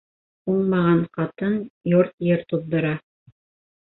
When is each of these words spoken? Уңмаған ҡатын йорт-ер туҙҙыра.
Уңмаған 0.51 1.03
ҡатын 1.17 1.57
йорт-ер 1.93 2.41
туҙҙыра. 2.55 2.95